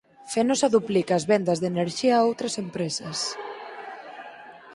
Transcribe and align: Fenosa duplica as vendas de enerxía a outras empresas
Fenosa 0.33 0.67
duplica 0.75 1.13
as 1.15 1.27
vendas 1.31 1.59
de 1.59 1.67
enerxía 1.73 2.13
a 2.17 2.25
outras 2.27 2.55
empresas 2.63 3.19